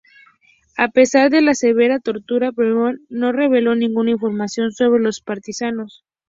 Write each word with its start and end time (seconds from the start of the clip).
A 0.77 0.87
pesar 0.87 1.29
de 1.29 1.43
la 1.43 1.53
severa 1.53 1.99
tortura, 1.99 2.51
Petrović 2.51 3.01
no 3.09 3.31
reveló 3.33 3.75
ninguna 3.75 4.09
información 4.09 4.71
sobre 4.71 4.99
los 5.03 5.21
Partisanos. 5.21 6.03